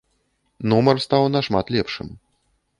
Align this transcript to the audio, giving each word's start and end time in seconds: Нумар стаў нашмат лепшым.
Нумар 0.71 0.97
стаў 1.05 1.27
нашмат 1.37 1.65
лепшым. 1.79 2.13